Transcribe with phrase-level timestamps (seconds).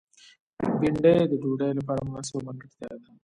[0.79, 3.07] بېنډۍ د ډوډۍ لپاره مناسبه ملګرتیا ده